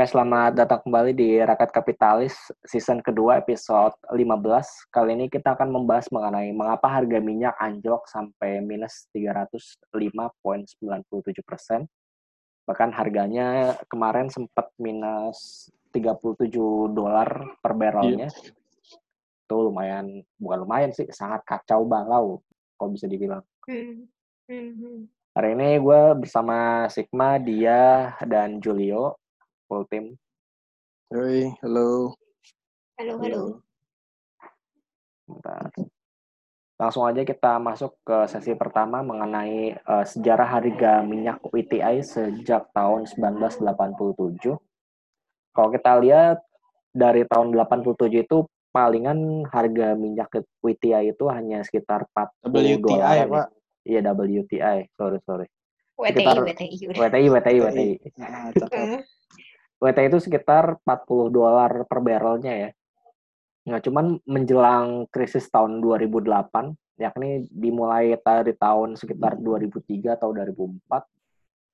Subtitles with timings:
[0.00, 2.32] Oke, selamat datang kembali di Rakyat Kapitalis
[2.64, 4.88] season kedua episode 15.
[4.88, 11.84] Kali ini kita akan membahas mengenai mengapa harga minyak anjlok sampai minus 305.97 persen.
[12.64, 16.48] Bahkan harganya kemarin sempat minus 37
[16.96, 18.32] dolar per barrelnya.
[18.32, 18.56] Yeah.
[19.44, 22.40] Itu lumayan, bukan lumayan sih, sangat kacau balau,
[22.80, 23.44] kalau bisa dibilang.
[23.68, 24.08] Hmm.
[24.48, 25.12] Hmm.
[25.36, 29.20] Hari ini gue bersama Sigma, Dia, dan Julio
[29.70, 30.18] full team.
[31.14, 32.18] Hoi, halo.
[32.98, 33.42] Halo, halo.
[35.30, 35.70] Bentar.
[36.74, 43.06] Langsung aja kita masuk ke sesi pertama mengenai uh, sejarah harga minyak WTI sejak tahun
[43.06, 44.58] 1987.
[45.54, 46.42] Kalau kita lihat
[46.90, 50.34] dari tahun 87 itu palingan harga minyak
[50.66, 52.98] WTI itu hanya sekitar 40 WTI, dolar.
[52.98, 53.46] WTI, Pak.
[53.86, 54.78] Iya, WTI.
[54.98, 55.46] Sorry, sorry.
[56.00, 57.88] WTI, sekitar, WTI, WTI, WTI, WTI.
[58.56, 59.19] WTI.
[59.80, 62.70] WT itu sekitar 40 dolar per barrelnya ya.
[63.72, 70.84] Nah, cuman menjelang krisis tahun 2008, yakni dimulai dari tahun sekitar 2003 atau 2004,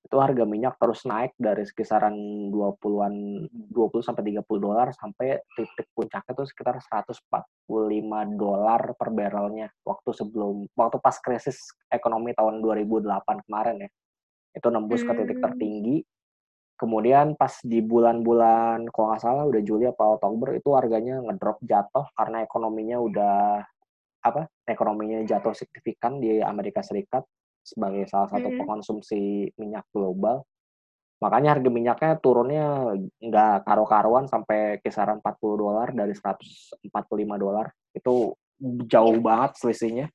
[0.06, 2.14] itu harga minyak terus naik dari sekisaran
[2.54, 3.14] 20-an
[3.74, 7.26] 20 sampai 30 dolar sampai titik puncaknya itu sekitar 145
[8.38, 11.58] dolar per barrelnya waktu sebelum waktu pas krisis
[11.90, 13.90] ekonomi tahun 2008 kemarin ya.
[14.54, 15.44] Itu nembus ke titik hmm.
[15.50, 15.96] tertinggi
[16.76, 22.04] Kemudian pas di bulan-bulan kalau nggak salah udah Juli apa Oktober itu harganya ngedrop jatuh
[22.12, 23.64] karena ekonominya udah
[24.20, 24.44] apa?
[24.68, 27.24] Ekonominya jatuh signifikan di Amerika Serikat
[27.64, 28.56] sebagai salah satu hmm.
[28.60, 30.44] pengkonsumsi minyak global.
[31.16, 32.92] Makanya harga minyaknya turunnya
[33.24, 36.92] nggak karu-karuan sampai kisaran 40 dolar dari 145
[37.40, 37.72] dolar.
[37.96, 38.36] Itu
[38.84, 40.12] jauh banget selisihnya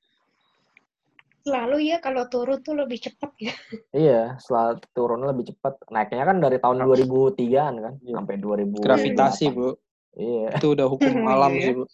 [1.42, 3.54] selalu ya kalau turun tuh lebih cepat ya.
[3.90, 5.74] Iya, selalu turunnya lebih cepat.
[5.90, 8.14] Naiknya kan dari tahun 2003-an kan iya.
[8.16, 8.82] sampai 2000.
[8.82, 9.74] Gravitasi, Bu.
[10.16, 10.48] Iya.
[10.56, 11.84] Itu udah hukum alam sih, Bu.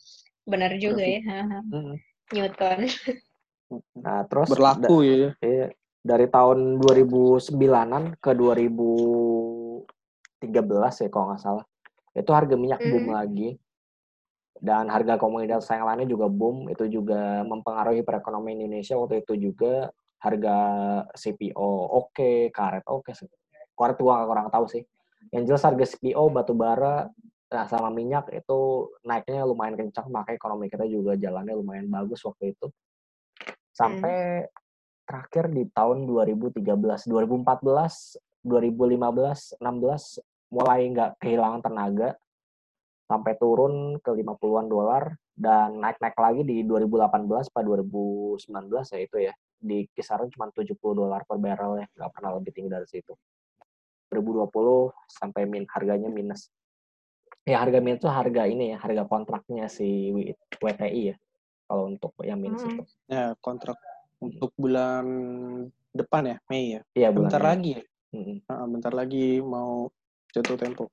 [0.49, 1.21] Benar juga ya.
[2.33, 2.89] Newton.
[4.01, 5.33] Nah, terus berlaku ya.
[5.41, 5.73] Iya.
[6.05, 11.65] Dari tahun 2009-an ke 2013 ya kalau nggak salah.
[12.17, 12.89] Itu harga minyak mm.
[12.89, 13.61] boom lagi
[14.59, 16.67] dan harga komoditas yang lainnya juga boom.
[16.71, 18.99] Itu juga mempengaruhi perekonomian Indonesia.
[18.99, 20.57] Waktu itu juga harga
[21.15, 23.31] CPO oke okay, karet oke okay.
[23.79, 24.83] karet gua kurang tahu sih.
[25.31, 27.07] Yang jelas harga CPO batu bara
[27.49, 30.11] nah sama minyak itu naiknya lumayan kencang.
[30.11, 32.67] Maka ekonomi kita juga jalannya lumayan bagus waktu itu.
[33.71, 34.51] Sampai hmm.
[35.07, 36.61] terakhir di tahun 2013
[37.07, 39.63] 2014 2015 16
[40.49, 42.17] mulai nggak kehilangan tenaga
[43.09, 49.35] sampai turun ke 50-an dolar dan naik-naik lagi di 2018 pada 2019 ya itu ya.
[49.59, 53.17] Di kisaran cuma 70 dolar per barrel ya nggak pernah lebih tinggi dari situ.
[54.13, 56.53] 2020 sampai min harganya minus.
[57.49, 60.13] Ya harga minus itu harga ini ya harga kontraknya si
[60.61, 61.17] WTI ya
[61.65, 62.71] kalau untuk yang minus hmm.
[62.77, 62.83] itu.
[63.09, 63.81] Ya kontrak
[64.21, 65.05] untuk bulan
[65.97, 66.81] depan ya Mei ya?
[66.93, 67.83] Iya bentar lagi ya?
[68.09, 68.41] Hmm.
[68.49, 69.93] nah, bentar lagi mau
[70.33, 70.89] jatuh tempo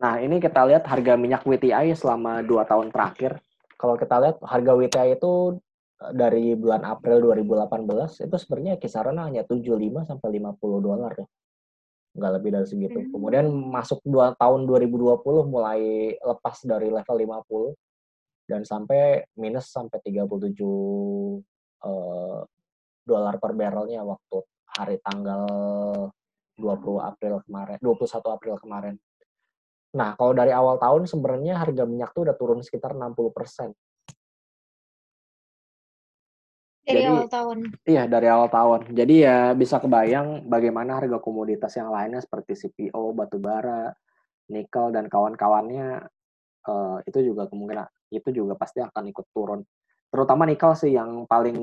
[0.00, 3.36] Nah, ini kita lihat harga minyak WTI selama dua tahun terakhir.
[3.76, 5.60] Kalau kita lihat harga WTI itu
[6.00, 11.26] eh, dari bulan April 2018 itu sebenarnya kisaran hanya 75 sampai 50 dolar ya.
[12.16, 12.98] Nggak lebih dari segitu.
[13.04, 13.12] Hmm.
[13.12, 20.58] Kemudian masuk dua tahun 2020 mulai lepas dari level 50 dan sampai minus sampai 37
[21.86, 22.40] uh,
[23.06, 24.38] dolar per barrelnya waktu
[24.74, 25.44] hari tanggal
[26.58, 28.96] 20 April kemarin, 21 April kemarin.
[29.90, 33.74] Nah, kalau dari awal tahun sebenarnya harga minyak tuh udah turun sekitar 60 persen.
[36.86, 37.58] Dari Jadi, awal tahun.
[37.86, 38.80] Iya, dari awal tahun.
[38.94, 43.90] Jadi ya bisa kebayang bagaimana harga komoditas yang lainnya seperti CPO, batu bara,
[44.50, 46.02] nikel dan kawan-kawannya
[46.66, 49.62] uh, itu juga kemungkinan itu juga pasti akan ikut turun.
[50.10, 51.58] Terutama nikel sih yang paling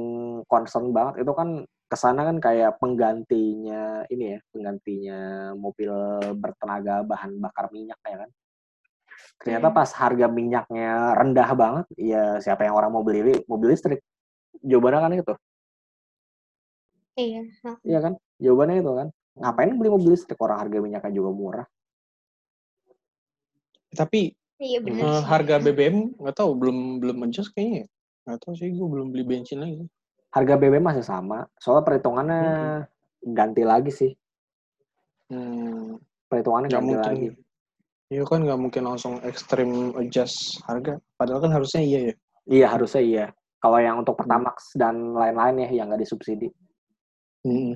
[0.47, 5.19] concern banget itu kan ke sana kan kayak penggantinya ini ya penggantinya
[5.55, 5.91] mobil
[6.35, 8.29] bertenaga bahan bakar minyak ya kan.
[9.39, 14.03] Ternyata pas harga minyaknya rendah banget ya siapa yang orang mau beli mobil listrik?
[14.59, 15.33] Jawabannya kan itu.
[17.17, 17.41] Iya
[17.87, 18.13] iya kan?
[18.43, 19.07] Jawabannya itu kan.
[19.39, 20.37] Ngapain beli mobil listrik?
[20.43, 21.67] Orang harga minyaknya juga murah.
[23.95, 27.87] Tapi iya, bener uh, harga BBM nggak tahu belum belum adjust kayaknya.
[28.27, 29.87] Nggak tahu sih gue belum beli bensin lagi
[30.37, 31.49] harga BBM masih sama.
[31.57, 33.33] Soalnya perhitungannya hmm.
[33.33, 34.11] ganti lagi sih.
[35.33, 35.97] Hmm.
[36.29, 37.09] Perhitungannya gak ganti mungkin.
[37.09, 37.29] lagi.
[38.07, 40.95] Iya kan nggak mungkin langsung ekstrim adjust harga.
[41.19, 42.13] Padahal kan harusnya iya ya.
[42.47, 43.25] Iya harusnya iya.
[43.59, 46.47] Kalau yang untuk Pertamax dan lain-lain ya yang nggak disubsidi.
[47.43, 47.75] Hmm.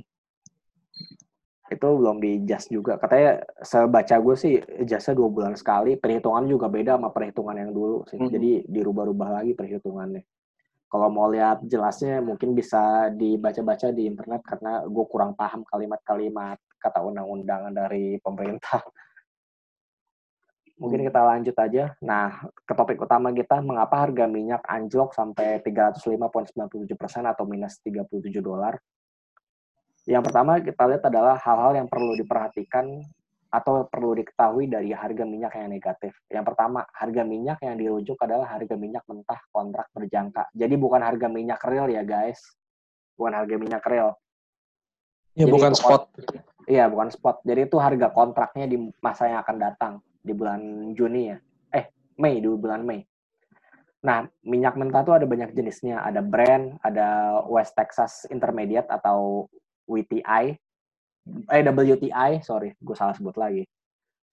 [1.72, 3.00] itu belum di adjust juga.
[3.00, 5.96] Katanya sebaca gue sih adjustnya dua bulan sekali.
[5.96, 8.19] Perhitungan juga beda sama perhitungan yang dulu sih.
[8.19, 8.28] Hmm.
[8.28, 10.19] Jadi dirubah-rubah lagi perhitungannya.
[10.91, 16.99] Kalau mau lihat jelasnya mungkin bisa dibaca-baca di internet karena gue kurang paham kalimat-kalimat kata
[16.99, 18.83] undang-undangan dari pemerintah.
[20.81, 21.95] Mungkin kita lanjut aja.
[22.03, 28.41] Nah, ke topik utama kita, mengapa harga minyak anjlok sampai 305,97 persen atau minus 37
[28.43, 28.75] dolar?
[30.09, 32.99] Yang pertama kita lihat adalah hal-hal yang perlu diperhatikan
[33.51, 36.15] atau perlu diketahui dari harga minyak yang negatif.
[36.31, 40.48] Yang pertama, harga minyak yang dirujuk adalah harga minyak mentah kontrak berjangka.
[40.56, 42.39] Jadi bukan harga minyak real ya guys.
[43.19, 44.15] Bukan harga minyak real.
[45.36, 46.01] Ya, Jadi bukan spot.
[46.63, 47.44] Iya, bukan spot.
[47.44, 49.94] Jadi itu harga kontraknya di masa yang akan datang
[50.24, 51.38] di bulan Juni ya.
[51.75, 51.86] Eh,
[52.24, 53.03] Mei, di bulan Mei.
[54.01, 56.01] Nah, minyak mentah itu ada banyak jenisnya.
[56.07, 59.51] Ada brand, ada West Texas Intermediate atau
[59.86, 60.57] WTI,
[61.27, 63.63] eh WTI, sorry, gue salah sebut lagi.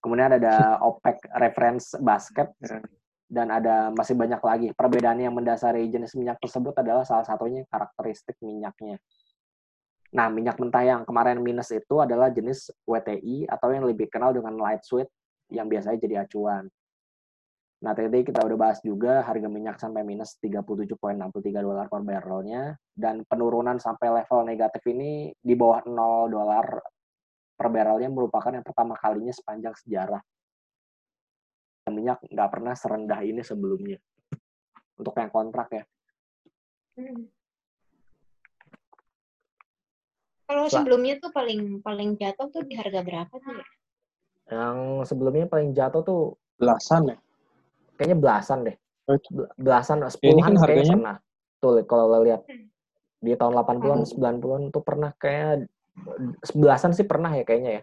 [0.00, 2.55] Kemudian ada OPEC Reference Basket,
[3.29, 4.69] dan ada masih banyak lagi.
[4.73, 8.96] Perbedaan yang mendasari jenis minyak tersebut adalah salah satunya karakteristik minyaknya.
[10.17, 14.56] Nah, minyak mentah yang kemarin minus itu adalah jenis WTI atau yang lebih kenal dengan
[14.56, 15.12] light sweet
[15.52, 16.73] yang biasanya jadi acuan.
[17.79, 23.23] Nah, tadi kita udah bahas juga harga minyak sampai minus 37,63 dolar per barrelnya dan
[23.23, 26.67] penurunan sampai level negatif ini di bawah 0 dolar
[27.55, 30.19] per barrelnya merupakan yang pertama kalinya sepanjang sejarah.
[31.95, 34.03] Minyak nggak pernah serendah ini sebelumnya.
[34.99, 35.85] Untuk yang kontrak ya.
[36.99, 37.31] Hmm.
[40.51, 43.67] Kalau sebelumnya tuh paling paling jatuh tuh di harga berapa tuh ya?
[44.51, 46.23] Yang sebelumnya paling jatuh tuh
[46.59, 47.19] belasan ya?
[47.99, 48.77] Kayaknya belasan deh.
[49.59, 51.17] Belasan, sepuluhan kan kayaknya pernah.
[51.59, 52.47] Tuh kalau lo lihat
[53.19, 55.67] di tahun 80-an, 90-an tuh pernah kayak
[56.47, 57.83] sebelasan sih pernah ya kayaknya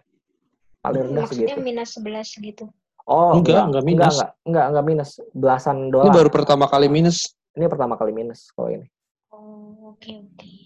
[0.80, 1.60] Paling rendah Maksudnya segitu.
[1.60, 2.64] minus sebelas gitu.
[3.04, 4.16] Oh, enggak, enggak, enggak minus.
[4.16, 5.10] Enggak, enggak, enggak, enggak minus.
[5.36, 6.04] Belasan dolar.
[6.08, 7.18] Ini baru pertama kali minus.
[7.52, 8.88] Ini pertama kali minus kalau ini.
[9.28, 10.32] Oh, oke, okay, oke.
[10.40, 10.56] Okay.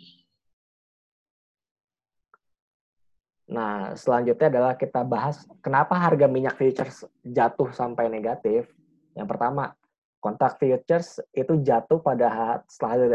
[3.50, 8.70] Nah, selanjutnya adalah kita bahas kenapa harga minyak futures jatuh sampai negatif.
[9.20, 9.76] Yang pertama,
[10.24, 12.64] kontrak futures itu jatuh pada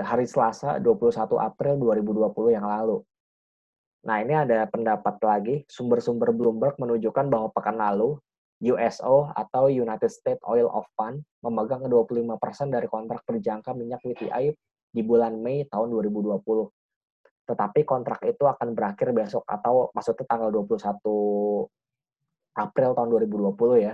[0.06, 3.02] hari Selasa 21 April 2020 yang lalu.
[4.06, 8.22] Nah, ini ada pendapat lagi, sumber-sumber Bloomberg menunjukkan bahwa pekan lalu
[8.62, 12.38] USO atau United States Oil of Fund memegang 25%
[12.70, 14.54] dari kontrak berjangka minyak WTI
[14.94, 16.40] di bulan Mei tahun 2020
[17.46, 21.70] tetapi kontrak itu akan berakhir besok atau maksudnya tanggal 21
[22.58, 23.10] April tahun
[23.54, 23.94] 2020 ya.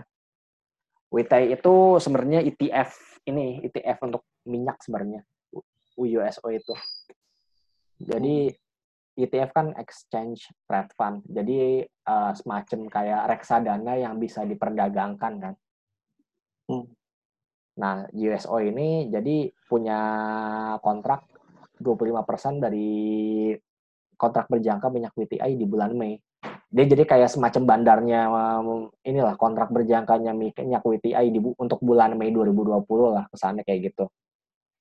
[1.11, 5.21] WTI itu sebenarnya ETF ini ETF untuk minyak sebenarnya
[5.99, 6.73] USO itu.
[8.01, 8.49] Jadi
[9.19, 11.21] ETF kan exchange trade fund.
[11.27, 15.53] Jadi uh, semacam kayak reksadana yang bisa diperdagangkan kan.
[16.71, 16.87] Hmm.
[17.77, 19.99] Nah, USO ini jadi punya
[20.79, 21.27] kontrak
[21.81, 22.91] 25% dari
[24.15, 26.15] kontrak berjangka minyak WTI di bulan Mei.
[26.71, 28.31] Dia jadi kayak semacam bandarnya
[29.03, 34.07] inilah kontrak berjangkanya minyak WTI di untuk bulan Mei 2020 lah kesannya kayak gitu.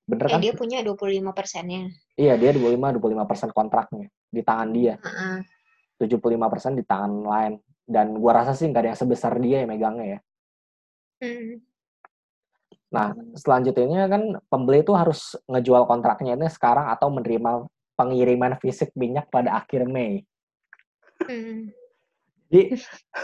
[0.07, 0.39] Bener eh, kan?
[0.39, 1.91] Dia punya 25 persennya.
[2.15, 4.95] Iya, dia 25 25 persen kontraknya di tangan dia.
[5.03, 6.07] Uh -uh.
[6.07, 7.53] 75 persen di tangan lain.
[7.83, 10.19] Dan gua rasa sih nggak ada yang sebesar dia yang megangnya ya.
[11.21, 11.59] Hmm.
[12.91, 17.67] Nah, selanjutnya kan pembeli itu harus ngejual kontraknya ini sekarang atau menerima
[17.99, 20.23] pengiriman fisik minyak pada akhir Mei.
[21.27, 21.71] Hmm.
[22.51, 22.75] Jadi,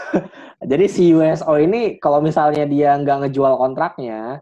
[0.72, 4.40] jadi si USO ini kalau misalnya dia nggak ngejual kontraknya,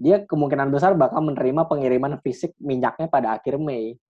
[0.00, 4.00] dia kemungkinan besar bakal menerima pengiriman fisik minyaknya pada akhir Mei.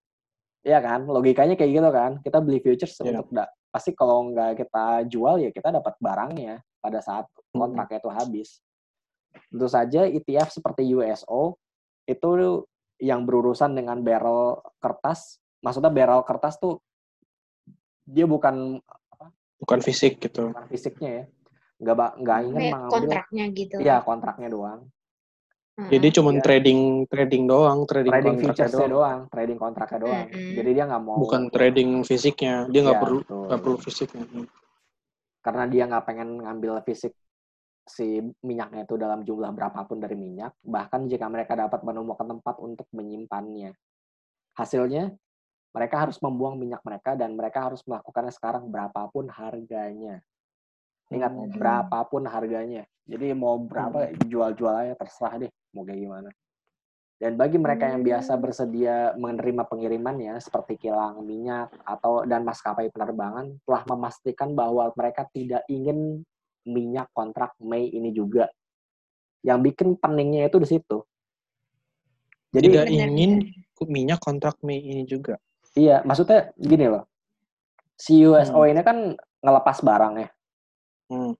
[0.62, 1.10] Iya kan?
[1.10, 2.10] Logikanya kayak gitu kan.
[2.22, 3.18] Kita beli futures yeah.
[3.18, 7.56] untuk da pasti kalau nggak kita jual ya kita dapat barangnya pada saat hmm.
[7.56, 8.48] kontraknya itu habis.
[9.48, 11.56] Tentu saja ETF seperti USO
[12.04, 12.28] itu
[13.00, 15.40] yang berurusan dengan barrel kertas.
[15.64, 16.84] Maksudnya barrel kertas tuh
[18.04, 18.78] dia bukan?
[19.62, 20.50] Bukan fisik gitu.
[20.50, 21.24] Bukan fisiknya ya.
[21.82, 23.76] Nggak nggak ingin mengambil kontraknya gitu.
[23.78, 24.80] Iya, kontraknya doang.
[25.72, 26.44] Jadi cuma ya.
[26.44, 28.92] trading trading doang, trading, trading kontraknya doang.
[28.92, 30.26] doang, trading kontraknya doang.
[30.28, 30.52] Mm -hmm.
[30.52, 31.16] Jadi dia nggak mau.
[31.16, 34.24] Bukan trading fisiknya, dia nggak ya, perlu nggak perlu fisiknya.
[35.42, 37.16] Karena dia nggak pengen ngambil fisik
[37.82, 42.86] si minyaknya itu dalam jumlah berapapun dari minyak, bahkan jika mereka dapat menemukan tempat untuk
[42.94, 43.74] menyimpannya.
[44.54, 45.08] Hasilnya,
[45.72, 50.20] mereka harus membuang minyak mereka dan mereka harus melakukannya sekarang berapapun harganya.
[51.12, 51.56] Ingat, hmm.
[51.56, 52.84] berapapun harganya.
[53.08, 54.28] Jadi mau berapa hmm.
[54.28, 56.30] jual-jual aja terserah deh, mau kayak gimana.
[57.22, 58.42] Dan bagi mereka yang biasa Hmm.
[58.42, 65.64] bersedia menerima pengirimannya seperti kilang minyak atau dan maskapai penerbangan telah memastikan bahwa mereka tidak
[65.72, 66.26] ingin
[66.68, 68.50] minyak kontrak Mei ini juga.
[69.42, 70.98] Yang bikin peningnya itu di situ.
[72.52, 73.48] Jadi Tidak ingin
[73.88, 75.40] minyak kontrak Mei ini juga.
[75.74, 77.04] Iya, maksudnya gini loh.
[77.94, 78.68] Si USO Hmm.
[78.68, 78.96] ini kan
[79.38, 80.28] ngelepas barang ya.
[81.08, 81.32] Hmm.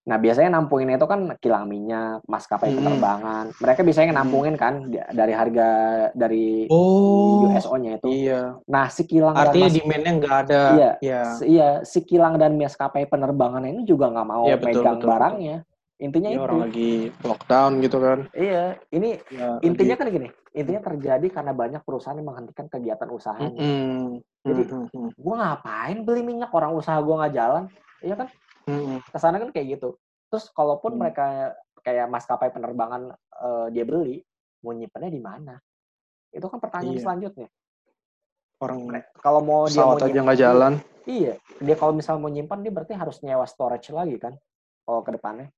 [0.00, 2.78] Nah, biasanya nampungin itu kan kilang minyak, maskapai Hmm.
[2.78, 3.52] penerbangan.
[3.54, 4.18] Mereka biasanya Hmm.
[4.18, 5.68] nampungin kan dari harga
[6.12, 8.08] dari Oh, USO-nya itu.
[8.08, 8.56] iya.
[8.66, 10.62] Nah, si kilang Artinya dan demand-nya nggak ada.
[10.72, 10.90] Iya.
[11.00, 11.22] Ya.
[11.36, 14.96] si- iya, si kilang dan maskapai penerbangan ini juga nggak mau Iya, betul, megang betul,
[14.98, 15.10] betul.
[15.10, 15.56] barangnya.
[16.00, 16.44] Intinya Ini itu.
[16.48, 18.18] orang lagi lockdown gitu kan.
[18.32, 20.28] Iya, ini Ya, intinya lagi- kan gini.
[20.50, 23.54] Intinya terjadi karena banyak perusahaan yang menghentikan kegiatan usahanya.
[23.54, 24.18] Mm-mm.
[24.42, 25.14] Jadi, Mm-mm.
[25.14, 27.64] Gua ngapain beli minyak orang usaha gua nggak jalan?
[28.02, 28.28] Iya kan?
[28.66, 28.98] Mm-mm.
[29.06, 29.94] Ke sana kan kayak gitu.
[30.26, 31.00] Terus kalaupun Hmm.
[31.06, 31.54] mereka
[31.86, 34.20] kayak maskapai penerbangan eh, dia beli,
[34.60, 35.54] mau nyimpannya di mana?
[36.28, 37.04] Itu kan pertanyaan Iya.
[37.06, 37.48] selanjutnya.
[38.60, 40.72] Orang Kalau mau dia mau aja nyimpan- nggak jalan.
[41.08, 44.36] Iya, dia kalau misal mau nyimpan dia berarti harus nyewa storage lagi kan?
[44.84, 45.48] Kalau ke depannya,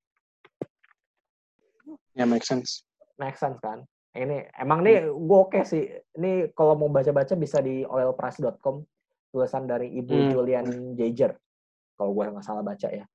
[2.15, 2.87] Ya make sense.
[3.19, 3.83] make sense kan?
[4.13, 5.89] Ini emang nih gue oke sih.
[5.89, 8.85] Ini kalau mau baca-baca bisa di oilprice.com
[9.33, 10.29] tulisan dari Ibu Hmm.
[10.29, 11.33] Julian Jaeger.
[11.97, 13.05] Kalau gue nggak salah baca ya.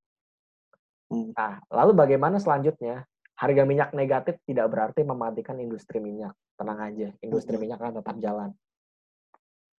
[1.08, 1.30] Hmm.
[1.38, 3.06] Nah, lalu bagaimana selanjutnya?
[3.38, 6.34] Harga minyak negatif tidak berarti mematikan industri minyak.
[6.58, 7.62] Tenang aja, industri Hmm.
[7.62, 8.50] minyak akan tetap jalan.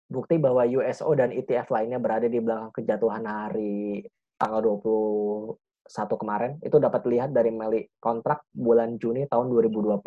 [0.07, 4.07] Bukti bahwa USO dan ETF lainnya berada di belakang kejatuhan hari
[4.39, 9.99] tanggal 21 kemarin itu dapat dilihat dari meli kontrak bulan Juni tahun 2020.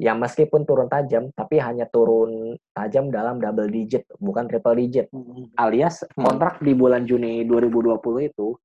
[0.00, 5.52] Yang meskipun turun tajam, tapi hanya turun tajam dalam double digit, bukan triple digit Mm-mm.
[5.60, 6.26] alias Hmm.
[6.26, 8.56] kontrak di bulan Juni 2020 itu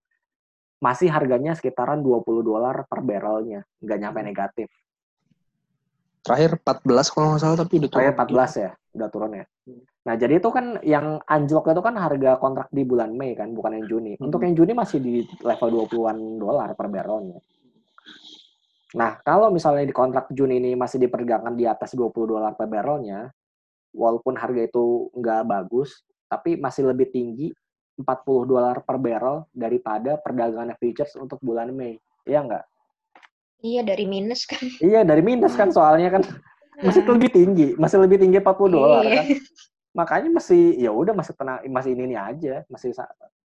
[0.78, 4.30] masih harganya sekitaran 20 dolar per barrelnya, nggak nyampe Hmm.
[4.30, 4.70] negatif.
[6.24, 7.96] Terakhir 14 kalau nggak salah tapi udah turun.
[8.04, 9.46] Terakhir 14 ya, udah turun ya.
[9.68, 9.82] Hmm.
[10.08, 13.76] Nah, jadi itu kan yang anjlok itu kan harga kontrak di bulan Mei kan, bukan
[13.80, 14.14] yang Juni.
[14.16, 14.32] Hmm.
[14.32, 17.40] Untuk yang Juni masih di level 20-an dolar per barrelnya.
[18.96, 23.28] Nah, kalau misalnya di kontrak Juni ini masih diperdagangkan di atas 20 dolar per barrelnya,
[23.92, 27.52] walaupun harga itu nggak bagus, tapi masih lebih tinggi
[28.00, 32.00] 40 dolar per barrel daripada perdagangan futures untuk bulan Mei.
[32.24, 32.66] Iya nggak?
[33.66, 34.62] Iya dari minus kan.
[34.78, 36.24] Iya, dari minus kan soalnya kan
[36.78, 39.26] masih Nah, lebih tinggi, masih lebih tinggi 40 dolar iya.
[39.26, 39.26] kan.
[39.98, 42.94] Makanya masih ya udah masih tenang, masih ini, ini aja, masih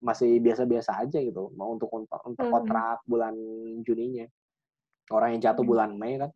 [0.05, 1.49] masih biasa-biasa aja gitu.
[1.57, 2.53] Mau untuk untuk, untuk Hmm.
[2.61, 3.33] kontrak bulan
[3.81, 4.29] Juninya.
[5.13, 5.71] Orang yang jatuh Hmm.
[5.77, 6.33] bulan Mei kan.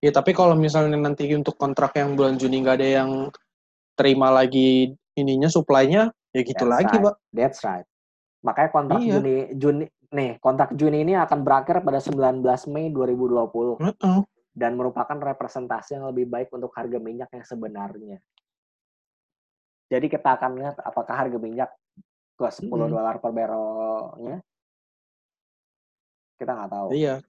[0.00, 3.10] Ya tapi kalau misalnya nanti untuk kontrak yang bulan Juni nggak ada yang
[3.96, 7.04] terima lagi ininya supply-nya, ya gitu That's lagi, right.
[7.04, 7.14] Pak.
[7.36, 7.86] That's right.
[8.40, 9.12] Makanya kontrak Iya.
[9.20, 12.40] Juni Juni nih, kontrak Juni ini akan berakhir pada 19
[12.72, 14.18] Mei 2020 Heeh.
[14.56, 18.16] dan merupakan representasi yang lebih baik untuk harga minyak yang sebenarnya.
[19.92, 21.70] Jadi kita akan lihat apakah harga minyak
[22.40, 22.88] ke 10 Mm-mm.
[22.96, 24.40] dolar per barrelnya.
[26.40, 26.88] Kita nggak tahu.
[26.96, 27.20] Iya.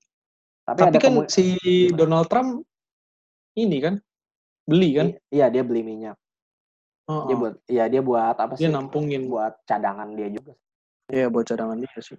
[0.72, 1.98] Tapi, Tapi ada kan si Gimana?
[2.00, 2.50] Donald Trump
[3.60, 3.96] ini kan
[4.64, 5.08] beli kan?
[5.28, 6.16] Iya, dia beli minyak.
[7.12, 7.26] Heeh.
[7.28, 8.74] Dia buat iya dia buat apa Dia sih?
[8.74, 9.28] nampungin.
[9.28, 10.56] Buat cadangan dia juga.
[11.12, 12.16] Iya buat cadangan dia sih.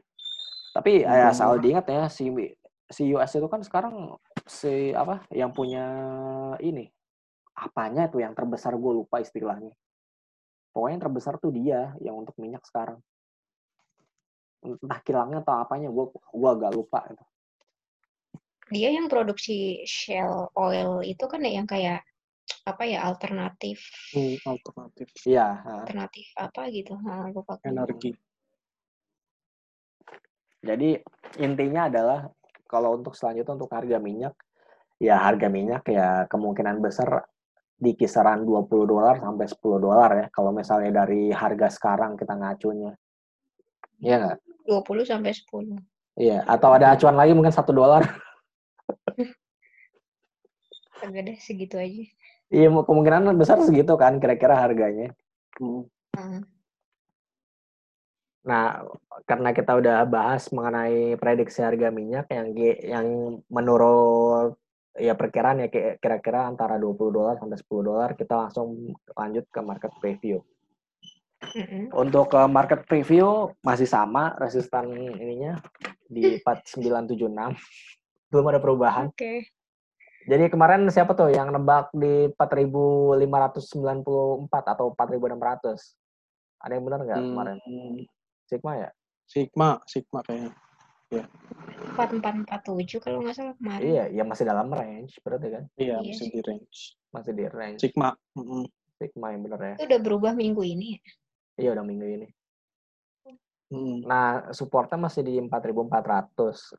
[0.76, 1.32] Tapi ya Nampung.
[1.32, 2.28] asal diingat ya si
[2.92, 5.88] si US itu kan sekarang si apa yang punya
[6.60, 6.92] ini
[7.56, 9.72] apanya tuh yang terbesar gue lupa istilahnya.
[10.72, 13.00] Pokoknya yang terbesar tuh dia yang untuk minyak sekarang.
[14.64, 17.24] Entah kilangnya atau apanya gue gua agak lupa itu.
[18.70, 22.06] Dia yang produksi shell oil itu kan ya yang kayak
[22.62, 23.82] apa ya alternatif
[24.14, 25.82] Hmm, alternatif ha.
[25.82, 26.94] alternatif apa gitu.
[27.00, 28.12] Nah, lupa energi.
[30.62, 30.94] Jadi
[31.42, 32.30] intinya adalah
[32.70, 34.34] kalau untuk selanjutnya untuk harga minyak,
[35.02, 37.26] ya harga minyak ya kemungkinan besar
[37.74, 40.26] di kisaran 20 dolar sampai 10 dolar ya.
[40.30, 42.94] Kalau misalnya dari harga sekarang kita ngacunya.
[43.98, 44.38] Iya nggak?
[44.70, 45.82] 20 sampai 10.
[46.14, 46.46] Iya.
[46.46, 48.06] Atau ada acuan lagi mungkin satu dolar.
[51.02, 52.04] Agak deh segitu aja.
[52.52, 55.10] Iya, kemungkinan besar segitu kan kira-kira harganya.
[55.58, 55.88] Hmm.
[56.14, 56.44] Nah,
[58.42, 58.82] Nah,
[59.22, 62.46] karena kita udah bahas mengenai prediksi harga minyak yang
[62.82, 63.06] yang
[63.46, 64.58] menurut
[64.98, 69.60] ya perkiraan ya ki- kira-kira antara 20 dolar sampai 10 dolar, kita langsung lanjut ke
[69.62, 70.42] market preview.
[71.54, 71.94] mm-mm.
[71.94, 75.62] Untuk ke market preview masih sama resistan ininya
[76.10, 77.54] di 4976.
[78.32, 79.12] Belum ada perubahan.
[79.12, 79.52] Oke.
[80.24, 83.20] Jadi kemarin siapa tuh yang nebak di 4594
[84.48, 85.98] atau 4600?
[86.62, 87.56] Ada yang benar nggak kemarin?
[87.66, 88.06] Hmm,
[88.48, 88.90] Sigma ya?
[89.28, 90.54] Sigma, Sigma kayaknya.
[91.12, 93.84] 4447 kalau nggak salah kemarin.
[93.84, 95.64] Iya, ya masih dalam range berarti kan.
[95.76, 96.32] Iya, Iya masih sih.
[96.32, 96.78] di range.
[97.12, 97.80] Masih di range.
[97.84, 98.08] Sigma.
[98.38, 98.64] Mm-mm.
[98.96, 99.74] Sigma yang bener ya.
[99.76, 101.00] Itu udah berubah minggu ini ya.
[101.60, 102.28] Iya udah minggu ini.
[103.74, 104.08] Mm-mm.
[104.08, 106.72] Nah, supportnya masih di 4.400.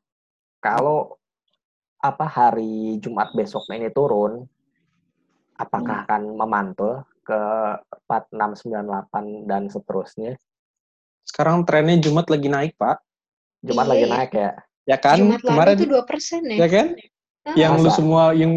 [0.63, 1.19] Kalau
[2.03, 4.43] apa hari Jumat besoknya ini turun,
[5.55, 7.39] apakah akan memantul ke
[8.11, 10.35] 4698 dan seterusnya?
[11.23, 12.99] Sekarang trennya Jumat lagi naik, Pak.
[13.63, 14.51] Jumat Iya, lagi naik ya.
[14.83, 15.15] Ya kan?
[15.15, 16.57] Jumat Kemarin tuh 2 persen ya.
[16.59, 16.87] ya kan?
[17.47, 17.95] Ah, Yang lu Masa?
[17.95, 18.51] semua yang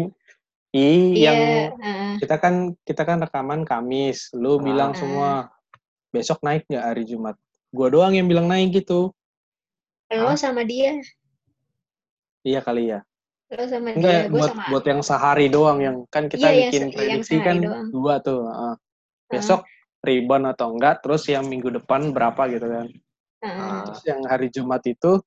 [0.75, 1.39] i Iya, yang
[1.79, 2.15] ah.
[2.19, 4.27] kita kan kita kan rekaman Kamis.
[4.35, 4.63] Lu Ah.
[4.67, 5.47] bilang semua
[6.11, 7.39] besok naik nggak hari Jumat?
[7.71, 9.15] Gua doang yang bilang naik gitu.
[10.07, 10.35] lo Hah?
[10.35, 10.99] sama dia.
[12.43, 13.06] Iya kali ya.
[13.47, 16.51] Lo sama Enggak dia, gue buat sama buat yang sehari doang yang kan kita Iya,
[16.51, 17.87] yang bikin yang prediksi kan doang.
[17.95, 18.43] dua tuh.
[18.43, 18.73] heeh.
[19.31, 19.61] Besok
[20.03, 22.87] rebound atau enggak, terus yang minggu depan berapa gitu kan.
[23.43, 25.23] Ah, Terus yang hari Jumat itu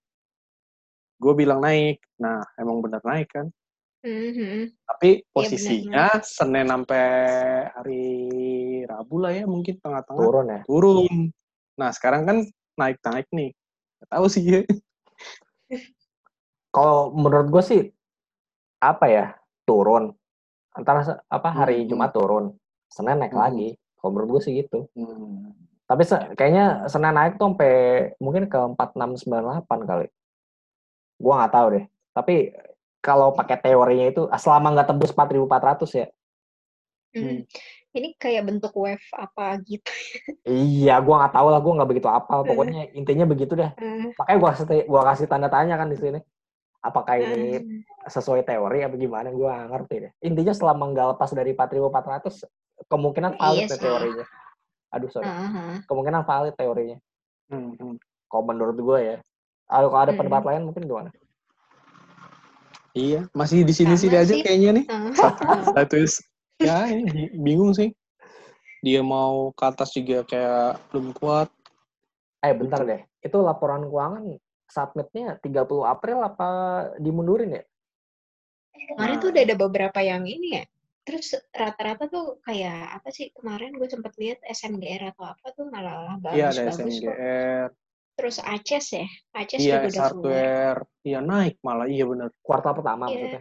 [1.16, 2.00] gue bilang naik.
[2.20, 3.46] Nah, emang bener naik kan.
[4.04, 4.72] mhm.
[4.84, 7.04] Tapi Iya, posisinya Senin sampai
[7.72, 8.04] hari
[8.84, 10.60] Rabu lah ya mungkin tengah-tengah turun ya.
[10.68, 11.14] turun.
[11.80, 12.36] Nah, sekarang kan
[12.76, 13.56] naik-naik nih.
[14.04, 14.60] Gak tahu sih ya.
[16.76, 17.80] Kalau menurut gue sih
[18.80, 19.26] apa ya
[19.68, 20.16] turun
[20.72, 21.88] antara apa hari Hmm.
[21.92, 22.44] Jumat turun,
[22.88, 23.42] Senin naik Hmm.
[23.44, 23.68] lagi.
[24.00, 24.88] Kalau menurut gue sih gitu.
[24.96, 25.52] Hmm.
[25.84, 27.74] Tapi se- kayaknya Senin naik tuh sampai
[28.22, 30.06] mungkin ke 4698 kali.
[31.20, 31.84] Gua nggak tahu deh.
[32.16, 32.34] Tapi
[33.02, 36.06] kalau pakai teorinya itu ah, selama nggak tembus 4400 ya.
[37.16, 37.44] Mhm.
[37.90, 39.90] Ini kayak bentuk wave apa gitu.
[40.46, 42.18] Iya, gua nggak tahu lah, gua nggak begitu Hmm.
[42.22, 42.40] apal.
[42.46, 43.70] Pokoknya intinya begitu deh.
[43.74, 46.22] Ah, Makanya gua kasih gua kasih tanda tanya kan di sini.
[46.80, 48.08] Apakah ini ah.
[48.08, 49.28] sesuai teori apa gimana?
[49.28, 50.12] Gua nggak ngerti deh.
[50.24, 52.48] Intinya selama nggak lepas dari 4400
[52.88, 53.84] kemungkinan valid Iya deh sih.
[53.84, 54.26] teorinya.
[54.96, 55.28] Aduh, sorry.
[55.28, 55.76] Ah.
[55.84, 56.98] Kemungkinan valid teorinya.
[57.52, 57.96] Hmm, hmm.
[58.30, 59.16] Kalau menurut gue ya.
[59.68, 60.18] Kalau kalau ada Mm-mm.
[60.18, 61.10] pendapat lain mungkin gimana?
[62.90, 64.86] Iya, masih di sini-sini Sama aja kayaknya nih.
[65.78, 65.94] Satu
[66.58, 67.94] ya ini bi- bingung sih.
[68.80, 71.52] Dia mau ke atas juga kayak belum kuat.
[72.40, 74.24] Eh bentar deh, itu laporan keuangan
[74.70, 76.48] submitnya 30 April apa
[76.96, 77.64] dimundurin ya?
[78.72, 80.64] Kemarin tuh udah ada beberapa yang ini ya.
[81.02, 86.16] Terus rata-rata tuh kayak apa sih kemarin gue sempet lihat SMGR atau apa tuh malah
[86.30, 87.10] Iya ada bagus-bagus kok.
[87.10, 87.66] SMGR,
[88.20, 90.04] Terus Aces ya, Aces iya juga udah keluar.
[90.04, 92.28] hardware, iya naik malah iya benar.
[92.40, 93.16] Kuartal pertama Iya.
[93.16, 93.40] maksudnya?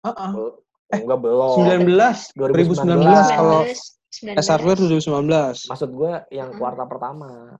[0.00, 0.30] Ah, ah.
[0.32, 0.58] Bel-
[0.90, 1.54] Enggak belum.
[1.54, 4.42] 19, 2019 kalau 19.
[4.42, 5.70] S hardware 2019.
[5.70, 7.54] Maksud gue yang kuartal pertama.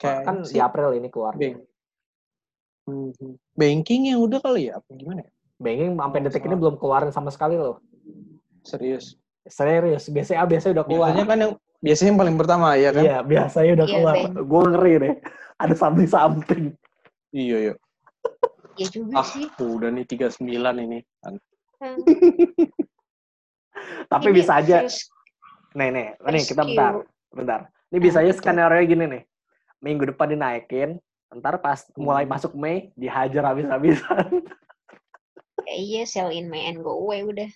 [0.00, 0.24] Mm-mm.
[0.26, 1.34] kan sih di April ini keluar.
[1.34, 1.56] bank.
[2.84, 3.38] Mhm.
[3.54, 4.76] Banking yang udah kali ya?
[4.76, 5.30] Apa gimana ya?
[5.56, 6.60] Banking sampai detik ini salah.
[6.60, 7.80] belum keluarin sama sekali loh.
[8.60, 9.16] Serius.
[9.44, 11.08] Serius, BCA biasanya udah keluar.
[11.12, 13.02] Biasanya kan yang biasanya yang paling pertama ya kan?
[13.04, 14.14] Iya, biasanya udah Iya, keluar.
[14.40, 15.14] Gue ngeri deh.
[15.60, 16.64] Ada something-something.
[17.30, 17.74] Iya, iya.
[18.74, 19.46] Ya juga Ah, sih.
[19.60, 20.98] udah nih 39 ini.
[21.22, 21.34] Kan.
[21.78, 21.94] Ah,
[24.10, 24.78] Tapi ini bisa aja.
[25.74, 26.08] Nih, nih.
[26.20, 26.92] Nih, kita bentar.
[27.30, 27.60] Bentar.
[27.92, 29.22] Ini bisa aja Ah, skenario gini nih.
[29.84, 30.96] Minggu depan dinaikin.
[31.28, 32.32] Ntar pas mulai Hmm.
[32.32, 34.40] masuk Mei, dihajar habis-habisan.
[35.68, 37.48] ya iya sell in May and go away udah.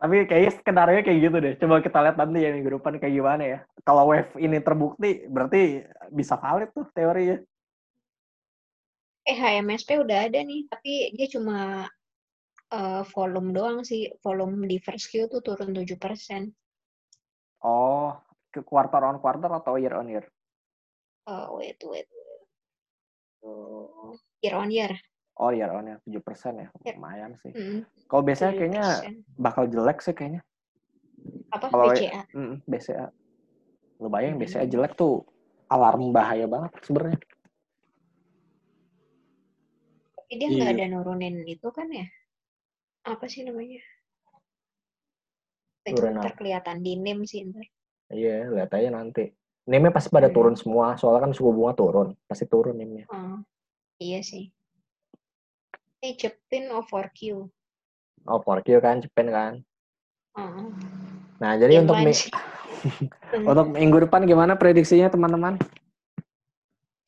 [0.00, 1.54] Tapi kayaknya skenario kayak gitu deh.
[1.60, 3.58] Coba kita lihat nanti ya minggu depan kayak gimana ya.
[3.84, 7.36] Kalau wave ini terbukti, berarti bisa valid tuh teorinya.
[9.28, 11.84] Eh HMSP udah ada nih, tapi dia cuma
[12.72, 14.08] eh, volume doang sih.
[14.24, 16.48] Volume di first Q tuh turun 7%.
[17.60, 18.16] Oh,
[18.50, 20.26] ke quarter on quarter atau year on year?
[21.26, 22.06] Eh, wait, wait.
[23.40, 24.92] Oh, year on year.
[25.40, 26.20] Oh, year on year 7%
[26.60, 26.68] ya.
[26.84, 26.94] Yep.
[27.00, 27.52] Lumayan sih.
[27.54, 29.16] Mm, Kalau biasanya kayaknya 7%.
[29.40, 30.42] bakal jelek sih kayaknya.
[31.52, 32.22] apa kalau- BCA?
[32.32, 33.06] Mm, BCA.
[34.00, 34.42] Lu bayang Hmm.
[34.42, 35.24] BCA jelek tuh
[35.68, 37.20] alarm bahaya banget sebenarnya.
[40.16, 40.76] Tapi dia nggak Iya.
[40.76, 42.06] ada nurunin itu kan ya?
[43.04, 43.80] Apa sih namanya?
[45.84, 47.66] Itu ntar kelihatan di NIM sih ntar.
[48.10, 49.30] Iya, lihat aja nanti.
[49.70, 50.34] NIM-nya pasti pada Hmm.
[50.34, 52.08] turun semua, soalnya kan suku bunga turun.
[52.26, 53.06] Pasti turun NIM-nya.
[53.06, 53.38] Oh,
[54.02, 54.50] iya sih.
[56.02, 57.46] Eh, Jepin over Q.
[58.26, 59.52] Oh, 4Q kan, Jepang kan.
[60.34, 60.74] Oh,
[61.40, 62.12] Nah, jadi untuk mi-
[63.50, 65.56] untuk minggu depan gimana prediksinya teman-teman?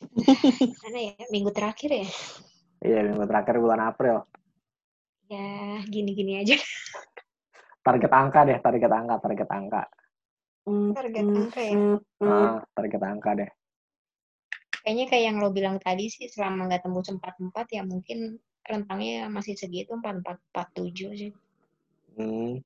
[0.86, 1.24] Mana ya?
[1.28, 2.06] Minggu terakhir ya?
[2.80, 4.24] Iya, minggu terakhir bulan April.
[5.28, 6.56] Ya, gini-gini aja.
[7.86, 9.82] Target angka deh, target angka, target angka.
[10.62, 11.74] Target angka ya.
[12.22, 13.50] Ah, target angka deh.
[14.82, 19.58] Kayaknya kayak yang lo bilang tadi sih, selama nggak tembus 44 ya mungkin rentangnya masih
[19.58, 21.32] segitu, 4447 sih.
[22.14, 22.62] Hmm.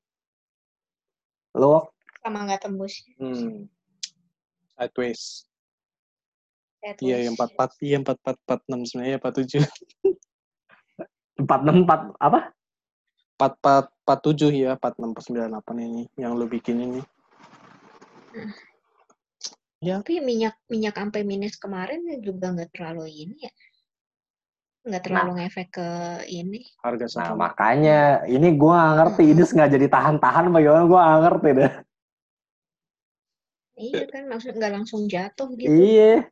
[1.57, 1.81] Lu
[2.21, 3.05] Selama nggak tembus.
[3.17, 3.69] Hmm.
[4.77, 5.49] Sideways.
[6.85, 7.57] At Iya, yang least.
[7.57, 9.65] 44, iya 44, 46 sebenarnya 47.
[11.37, 12.41] 464 apa?
[13.37, 17.01] 44, 47 ya, 46 98 ini yang lu bikin ini.
[19.87, 23.53] Tapi minyak minyak sampai minus kemarin juga nggak terlalu ini ya.
[24.87, 25.89] Nggak terlalu ngefek ke
[26.31, 26.63] ini.
[26.81, 31.73] Harga Nah, makanya ini gua nggak ngerti ini sengaja ditahan-tahan bagaimana gua nggak ngerti deh.
[33.77, 35.69] Iya kan maksud nggak langsung jatuh gitu.
[35.69, 36.25] Iya.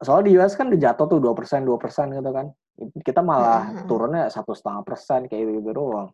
[0.00, 2.46] Soalnya di US kan udah jatuh tuh 2%, 2% gitu kan.
[3.04, 3.84] Kita malah Heeh.
[3.84, 6.08] turunnya satu setengah persen kayak gitu doang.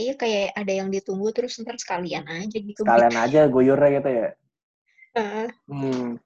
[0.00, 2.80] Iya kayak ada yang ditunggu terus ntar sekalian aja gitu.
[2.80, 4.28] Sekalian aja guyurnya gitu ya.
[5.20, 5.48] Heeh.
[5.68, 6.16] Hmm,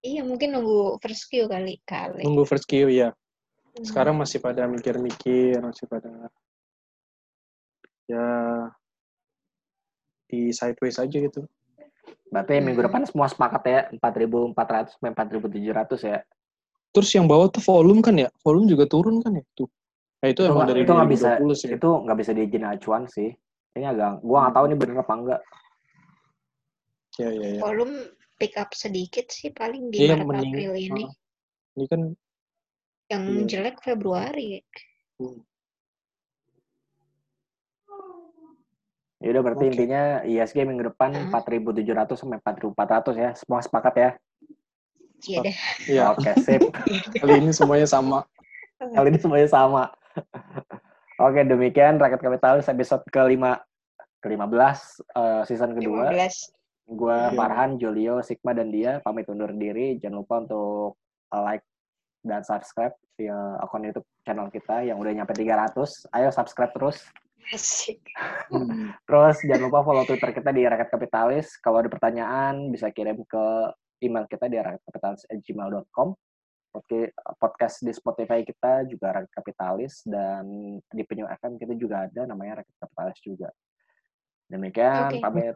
[0.00, 2.24] iya mungkin nunggu first Q kali kali.
[2.24, 3.12] nunggu first Q ya.
[3.12, 3.84] Hmm.
[3.84, 6.32] Sekarang masih pada mikir-mikir, masih pada
[8.08, 8.26] ya
[10.32, 11.44] di sideways aja gitu.
[12.32, 12.88] Berarti minggu Hmm.
[12.88, 16.24] depan semua sepakat ya 4.400 sampai 4.700 ya.
[16.92, 18.28] Terus yang bawah tuh volume kan ya?
[18.40, 19.44] Volume juga turun kan ya?
[19.52, 19.68] Tuh.
[20.22, 21.68] Nah, itu, Itu emang nggak- dari itu nggak bisa 2020 sih.
[21.74, 23.28] itu nggak bisa diizin acuan sih.
[23.74, 25.40] Ini agak gua nggak tahu ini bener apa enggak.
[27.18, 27.60] Ya, ya, ya.
[27.60, 27.96] Volume
[28.38, 31.04] pick up sedikit sih paling di Iya, Maret mending- April ini.
[31.04, 31.12] Heeh.
[31.74, 32.00] Ini kan
[33.10, 33.44] Yang iya.
[33.50, 34.62] jelek Februari.
[35.18, 35.38] hmm,
[39.18, 39.72] Ya udah berarti Oke.
[39.72, 41.30] intinya ISG minggu depan Heeh.
[41.30, 43.30] 4.700 sampai 4.400 ya.
[43.34, 44.10] Semua sepakat ya.
[45.22, 45.56] Iya deh.
[45.86, 46.58] ya Oke, sip.
[47.22, 48.26] kali ini semuanya sama.
[48.76, 49.94] Kali ini semuanya sama.
[51.26, 53.44] Oke, demikian Rakyat Kapitalis episode ke-5
[54.22, 54.78] ke-15
[55.18, 56.10] eh, season kedua.
[56.10, 56.62] 15.
[56.92, 57.36] Gue Iya.
[57.38, 59.96] Farhan, Julio, Sigma, dan dia pamit undur diri.
[60.02, 60.98] Jangan lupa untuk
[61.32, 61.64] like
[62.22, 66.10] dan subscribe via akun YouTube channel kita yang udah nyampe 300.
[66.14, 67.02] Ayo subscribe terus.
[67.50, 67.98] Asik.
[69.10, 71.58] Terus jangan lupa follow Twitter kita di Rakyat Kapitalis.
[71.58, 73.44] Kalau ada pertanyaan bisa kirim ke
[73.98, 76.14] email kita di rakyatkapitalis@gmail.com.
[76.72, 80.48] Oke, podcast di Spotify kita juga Rakyat Kapitalis dan
[80.80, 83.48] di Penyu FM kita juga ada namanya Rakyat Kapitalis juga.
[84.48, 85.20] Demikian Oke.
[85.20, 85.52] pamit.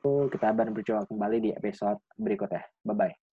[0.00, 2.64] Kita akan berjumpa kembali di episode berikutnya.
[2.84, 3.29] Bye bye.